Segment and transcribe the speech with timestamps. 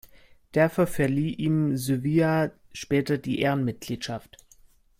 [0.53, 4.35] Dafür verlieh ihm Suevia später die Ehrenmitgliedschaft.